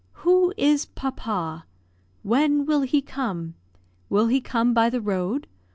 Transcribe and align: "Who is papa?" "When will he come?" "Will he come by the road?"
"Who 0.25 0.51
is 0.57 0.87
papa?" 0.87 1.67
"When 2.23 2.65
will 2.65 2.81
he 2.81 3.03
come?" 3.03 3.53
"Will 4.09 4.29
he 4.29 4.41
come 4.41 4.73
by 4.73 4.89
the 4.89 4.99
road?" 4.99 5.45